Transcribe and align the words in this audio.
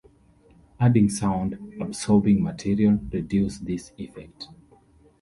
Adding 0.79 1.09
sound-absorbing 1.11 2.41
material 2.41 2.99
reduced 3.13 3.65
this 3.67 3.91
effect. 3.99 4.47